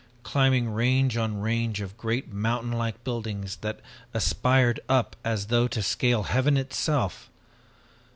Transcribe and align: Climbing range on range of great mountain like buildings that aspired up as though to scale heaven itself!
Climbing 0.23 0.73
range 0.73 1.15
on 1.15 1.41
range 1.41 1.79
of 1.79 1.95
great 1.95 2.27
mountain 2.33 2.71
like 2.71 3.03
buildings 3.03 3.57
that 3.57 3.81
aspired 4.15 4.79
up 4.89 5.15
as 5.23 5.45
though 5.45 5.67
to 5.67 5.83
scale 5.83 6.23
heaven 6.23 6.57
itself! 6.57 7.29